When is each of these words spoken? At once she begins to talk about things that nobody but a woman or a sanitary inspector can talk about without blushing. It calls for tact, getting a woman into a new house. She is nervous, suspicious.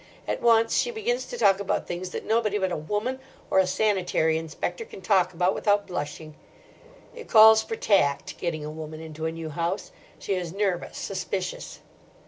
At 0.27 0.41
once 0.41 0.75
she 0.75 0.89
begins 0.89 1.25
to 1.25 1.37
talk 1.37 1.59
about 1.59 1.85
things 1.85 2.09
that 2.09 2.25
nobody 2.25 2.57
but 2.57 2.71
a 2.71 2.75
woman 2.75 3.19
or 3.51 3.59
a 3.59 3.67
sanitary 3.67 4.35
inspector 4.35 4.83
can 4.83 5.01
talk 5.01 5.31
about 5.31 5.53
without 5.53 5.85
blushing. 5.85 6.33
It 7.13 7.27
calls 7.27 7.61
for 7.61 7.75
tact, 7.75 8.39
getting 8.39 8.65
a 8.65 8.71
woman 8.71 8.99
into 8.99 9.27
a 9.27 9.31
new 9.31 9.49
house. 9.51 9.91
She 10.17 10.33
is 10.33 10.53
nervous, 10.53 10.97
suspicious. 10.97 11.81